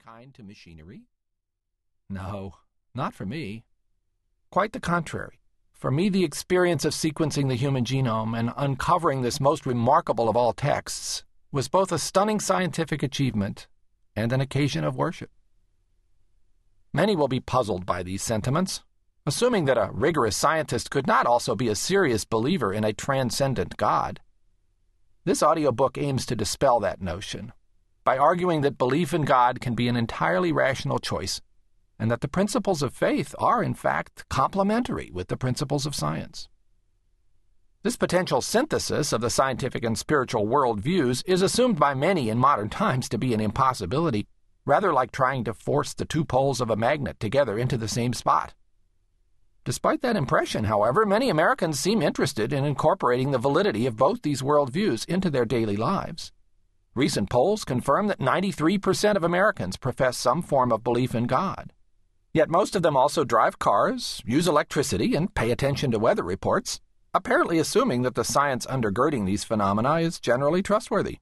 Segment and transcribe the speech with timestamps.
[0.00, 1.02] humankind to machinery?
[2.08, 2.54] No,
[2.94, 3.64] not for me.
[4.50, 5.40] Quite the contrary.
[5.72, 10.36] For me, the experience of sequencing the human genome and uncovering this most remarkable of
[10.36, 13.68] all texts was both a stunning scientific achievement
[14.14, 15.30] and an occasion of worship.
[16.92, 18.82] Many will be puzzled by these sentiments,
[19.26, 23.76] assuming that a rigorous scientist could not also be a serious believer in a transcendent
[23.76, 24.20] God.
[25.24, 27.52] This audiobook aims to dispel that notion
[28.04, 31.40] by arguing that belief in God can be an entirely rational choice
[32.00, 36.48] and that the principles of faith are, in fact, complementary with the principles of science.
[37.82, 42.70] This potential synthesis of the scientific and spiritual worldviews is assumed by many in modern
[42.70, 44.26] times to be an impossibility,
[44.64, 48.14] rather like trying to force the two poles of a magnet together into the same
[48.14, 48.54] spot.
[49.64, 54.40] Despite that impression, however, many Americans seem interested in incorporating the validity of both these
[54.40, 56.32] worldviews into their daily lives.
[56.96, 61.72] Recent polls confirm that 93% of Americans profess some form of belief in God.
[62.34, 66.80] Yet most of them also drive cars, use electricity, and pay attention to weather reports,
[67.14, 71.18] apparently assuming that the science undergirding these phenomena is generally trustworthy.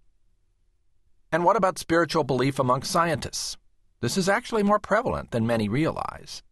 [1.30, 3.58] And what about spiritual belief among scientists?
[4.00, 6.42] This is actually more prevalent than many realize.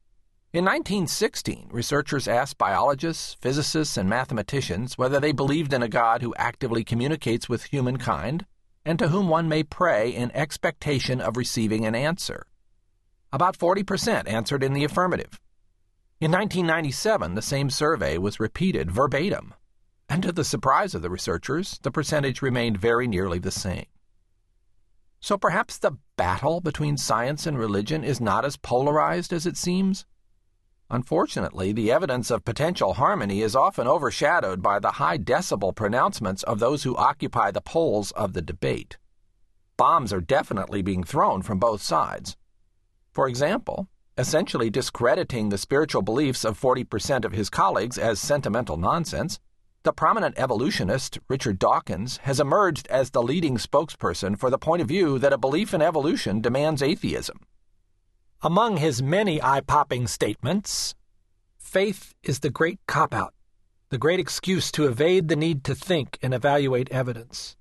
[0.53, 6.34] In 1916, researchers asked biologists, physicists, and mathematicians whether they believed in a God who
[6.36, 8.45] actively communicates with humankind
[8.87, 12.47] and to whom one may pray in expectation of receiving an answer.
[13.33, 15.41] About 40% answered in the affirmative.
[16.20, 19.53] In 1997, the same survey was repeated verbatim,
[20.09, 23.87] and to the surprise of the researchers, the percentage remained very nearly the same.
[25.19, 30.07] So perhaps the battle between science and religion is not as polarized as it seems?
[30.89, 36.61] Unfortunately, the evidence of potential harmony is often overshadowed by the high decibel pronouncements of
[36.61, 38.97] those who occupy the poles of the debate.
[39.77, 42.37] Bombs are definitely being thrown from both sides.
[43.12, 49.41] For example, essentially discrediting the spiritual beliefs of 40% of his colleagues as sentimental nonsense,
[49.83, 54.89] the prominent evolutionist Richard Dawkins has emerged as the leading spokesperson for the point of
[54.89, 57.41] view that a belief in evolution demands atheism.
[58.42, 60.95] Among his many eye popping statements,
[61.58, 63.33] faith is the great cop out,
[63.89, 67.57] the great excuse to evade the need to think and evaluate evidence.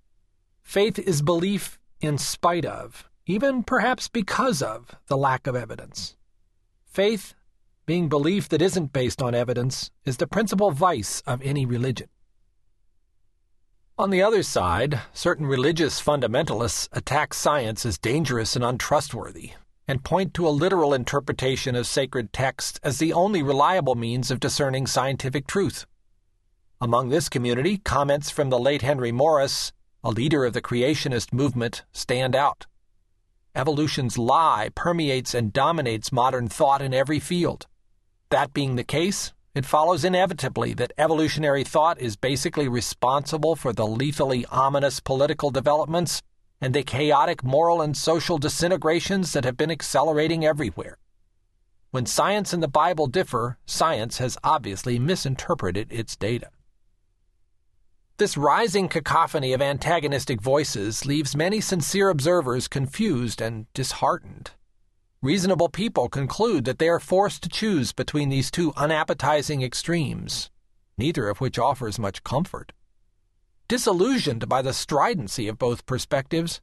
[0.62, 6.18] Faith is belief in spite of, even perhaps because of, the lack of evidence.
[6.86, 7.36] Faith,
[7.86, 12.10] being belief that isn't based on evidence, is the principal vice of any religion.
[13.98, 19.52] On the other side, certain religious fundamentalists attack science as dangerous and untrustworthy,
[19.88, 24.40] and point to a literal interpretation of sacred texts as the only reliable means of
[24.40, 25.86] discerning scientific truth.
[26.82, 29.72] Among this community, comments from the late Henry Morris,
[30.04, 32.66] a leader of the creationist movement, stand out.
[33.56, 37.68] Evolution's lie permeates and dominates modern thought in every field.
[38.30, 43.88] That being the case, it follows inevitably that evolutionary thought is basically responsible for the
[43.88, 46.22] lethally ominous political developments
[46.66, 50.98] and the chaotic moral and social disintegrations that have been accelerating everywhere.
[51.92, 56.50] When science and the Bible differ, science has obviously misinterpreted its data.
[58.18, 64.50] This rising cacophony of antagonistic voices leaves many sincere observers confused and disheartened.
[65.22, 70.50] Reasonable people conclude that they are forced to choose between these two unappetizing extremes,
[70.98, 72.74] neither of which offers much comfort.
[73.68, 76.62] Disillusioned by the stridency of both perspectives,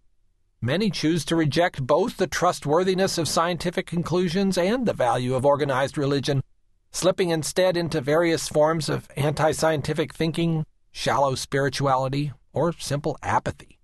[0.60, 5.98] many choose to reject both the trustworthiness of scientific conclusions and the value of organized
[5.98, 6.44] religion,
[6.92, 13.80] slipping instead into various forms of anti scientific thinking, shallow spirituality, or simple apathy.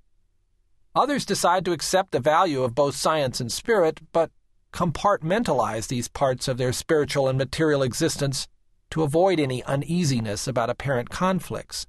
[0.94, 4.30] Others decide to accept the value of both science and spirit, but
[4.72, 8.46] compartmentalize these parts of their spiritual and material existence
[8.90, 11.88] to avoid any uneasiness about apparent conflicts.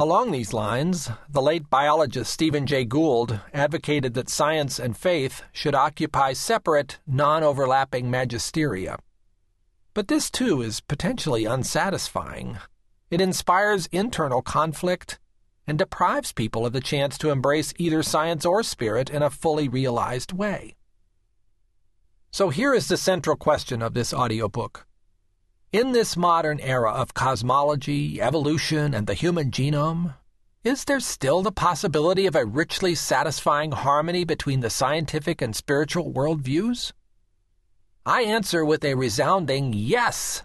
[0.00, 5.74] Along these lines, the late biologist Stephen Jay Gould advocated that science and faith should
[5.74, 8.96] occupy separate, non overlapping magisteria.
[9.92, 12.56] But this too is potentially unsatisfying.
[13.10, 15.18] It inspires internal conflict
[15.66, 19.68] and deprives people of the chance to embrace either science or spirit in a fully
[19.68, 20.76] realized way.
[22.30, 24.86] So here is the central question of this audiobook.
[25.72, 30.16] In this modern era of cosmology, evolution, and the human genome,
[30.64, 36.12] is there still the possibility of a richly satisfying harmony between the scientific and spiritual
[36.12, 36.90] worldviews?
[38.04, 40.42] I answer with a resounding yes.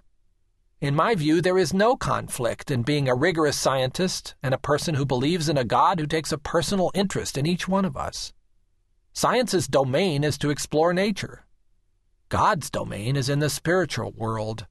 [0.80, 4.94] In my view, there is no conflict in being a rigorous scientist and a person
[4.94, 8.32] who believes in a God who takes a personal interest in each one of us.
[9.12, 11.48] Science's domain is to explore nature.
[12.30, 14.68] God's domain is in the spiritual world,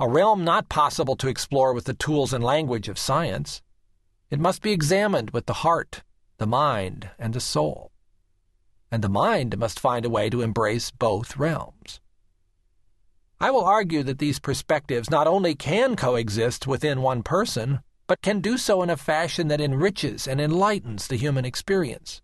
[0.00, 3.62] a realm not possible to explore with the tools and language of science.
[4.30, 6.02] It must be examined with the heart,
[6.38, 7.90] the mind, and the soul.
[8.92, 12.00] And the mind must find a way to embrace both realms.
[13.40, 18.40] I will argue that these perspectives not only can coexist within one person, but can
[18.40, 22.22] do so in a fashion that enriches and enlightens the human experience.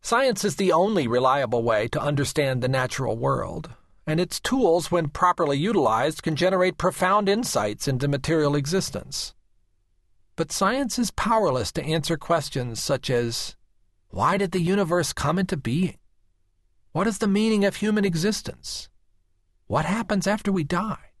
[0.00, 3.70] Science is the only reliable way to understand the natural world,
[4.06, 9.34] and its tools, when properly utilized, can generate profound insights into material existence.
[10.36, 13.56] But science is powerless to answer questions such as
[14.08, 15.98] Why did the universe come into being?
[16.92, 18.88] What is the meaning of human existence?
[19.66, 21.12] What happens after we die?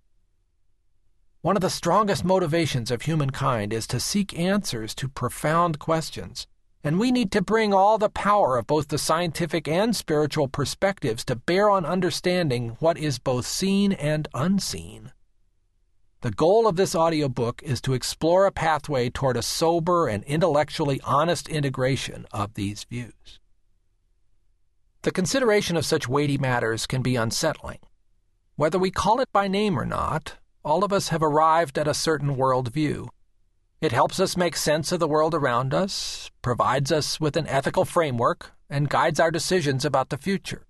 [1.40, 6.46] One of the strongest motivations of humankind is to seek answers to profound questions,
[6.84, 11.24] and we need to bring all the power of both the scientific and spiritual perspectives
[11.24, 15.10] to bear on understanding what is both seen and unseen.
[16.20, 21.00] The goal of this audiobook is to explore a pathway toward a sober and intellectually
[21.04, 23.40] honest integration of these views.
[25.02, 27.80] The consideration of such weighty matters can be unsettling.
[28.56, 31.94] Whether we call it by name or not, all of us have arrived at a
[31.94, 33.08] certain worldview.
[33.84, 37.84] It helps us make sense of the world around us, provides us with an ethical
[37.84, 40.64] framework, and guides our decisions about the future.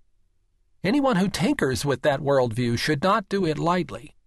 [0.83, 4.17] Anyone who tinkers with that worldview should not do it lightly.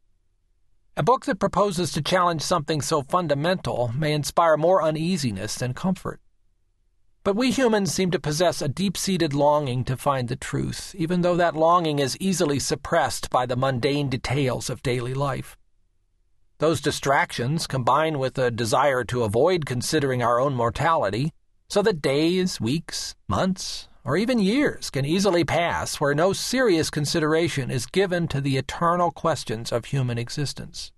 [0.97, 6.19] A book that proposes to challenge something so fundamental may inspire more uneasiness than comfort.
[7.25, 11.21] But we humans seem to possess a deep seated longing to find the truth, even
[11.21, 15.58] though that longing is easily suppressed by the mundane details of daily life.
[16.59, 21.33] Those distractions combine with a desire to avoid considering our own mortality,
[21.69, 27.71] so that days, weeks, months, or even years can easily pass where no serious consideration
[27.71, 30.91] is given to the eternal questions of human existence.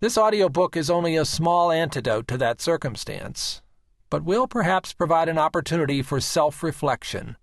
[0.00, 3.60] This audiobook is only a small antidote to that circumstance,
[4.08, 7.36] but will perhaps provide an opportunity for self reflection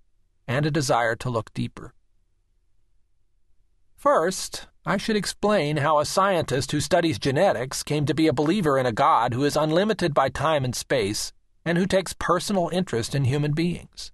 [0.47, 1.93] and a desire to look deeper.
[3.95, 8.77] First, I should explain how a scientist who studies genetics came to be a believer
[8.77, 11.33] in a God who is unlimited by time and space
[11.65, 14.13] and who takes personal interest in human beings.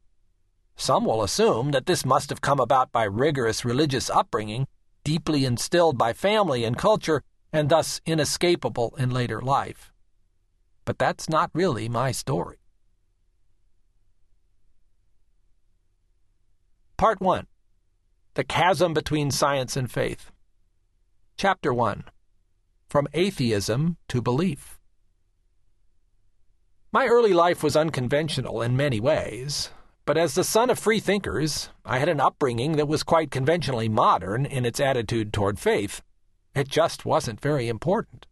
[0.75, 4.67] Some will assume that this must have come about by rigorous religious upbringing,
[5.03, 7.21] deeply instilled by family and culture,
[7.53, 9.93] and thus inescapable in later life.
[10.83, 12.57] But that's not really my story.
[16.97, 17.45] Part 1
[18.33, 20.31] The Chasm Between Science and Faith.
[21.45, 22.05] Chapter 1
[22.89, 24.79] From Atheism to Belief.
[26.91, 29.69] My early life was unconventional in many ways.
[30.05, 33.87] But as the son of free thinkers, I had an upbringing that was quite conventionally
[33.87, 36.01] modern in its attitude toward faith.
[36.55, 38.25] It just wasn't very important.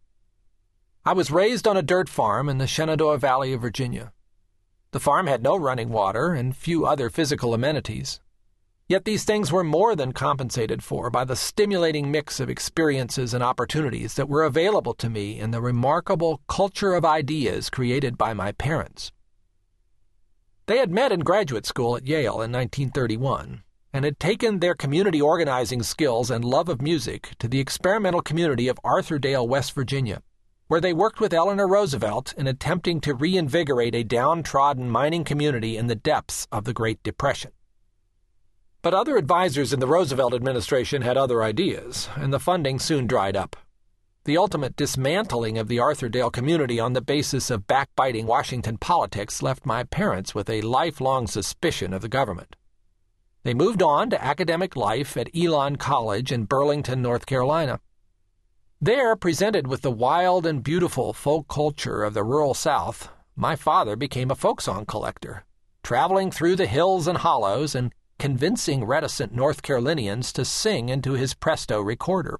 [1.04, 4.12] I was raised on a dirt farm in the Shenandoah Valley of Virginia.
[4.90, 8.18] The farm had no running water and few other physical amenities.
[8.86, 13.42] Yet these things were more than compensated for by the stimulating mix of experiences and
[13.42, 18.52] opportunities that were available to me in the remarkable culture of ideas created by my
[18.52, 19.10] parents.
[20.66, 23.62] They had met in graduate school at Yale in 1931
[23.94, 28.68] and had taken their community organizing skills and love of music to the experimental community
[28.68, 30.20] of Arthurdale, West Virginia,
[30.68, 35.86] where they worked with Eleanor Roosevelt in attempting to reinvigorate a downtrodden mining community in
[35.86, 37.52] the depths of the Great Depression.
[38.84, 43.34] But other advisers in the Roosevelt administration had other ideas, and the funding soon dried
[43.34, 43.56] up.
[44.24, 49.64] The ultimate dismantling of the Arthurdale community on the basis of backbiting Washington politics left
[49.64, 52.56] my parents with a lifelong suspicion of the government.
[53.42, 57.80] They moved on to academic life at Elon College in Burlington, North Carolina.
[58.82, 63.96] There, presented with the wild and beautiful folk culture of the rural South, my father
[63.96, 65.46] became a folk song collector,
[65.82, 71.34] traveling through the hills and hollows and convincing reticent North Carolinians to sing into his
[71.34, 72.38] Presto recorder.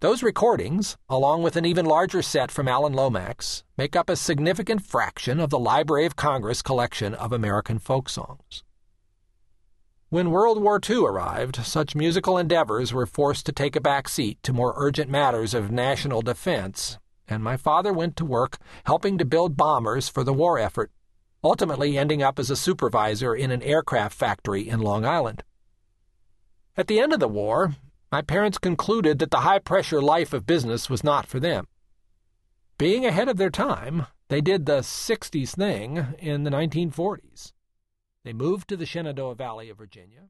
[0.00, 4.84] Those recordings, along with an even larger set from Alan Lomax, make up a significant
[4.84, 8.62] fraction of the Library of Congress collection of American folk songs.
[10.08, 14.40] When World War II arrived, such musical endeavors were forced to take a back seat
[14.42, 19.24] to more urgent matters of national defense, and my father went to work helping to
[19.24, 20.92] build bombers for the war effort,
[21.46, 25.44] ultimately ending up as a supervisor in an aircraft factory in Long Island.
[26.76, 27.76] At the end of the war,
[28.10, 31.68] my parents concluded that the high pressure life of business was not for them.
[32.78, 37.52] Being ahead of their time, they did the 60s thing in the 1940s.
[38.24, 40.22] They moved to the Shenandoah Valley of Virginia,